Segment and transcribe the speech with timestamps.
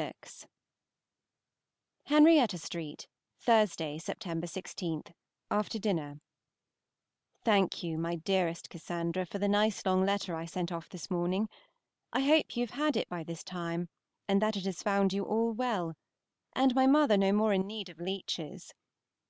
[0.00, 0.46] XLVI.
[2.06, 3.06] HENRIETTA STREET,
[3.36, 4.48] Thursday (Sept.
[4.48, 5.02] 16,
[5.50, 6.22] after dinner),
[7.44, 11.50] THANK you, my dearest Cassandra, for the nice long letter I sent off this morning.
[12.14, 13.90] I hope you have had it by this time,
[14.26, 15.92] and that it has found you all well,
[16.54, 18.72] and my mother no more in need of leeches.